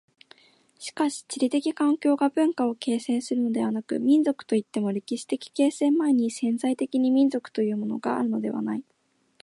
[0.79, 8.83] しかし地理的環境が文化を形成するのでもなく、民族といっても歴史的形成前に潜在的に民族というものがあるのではない。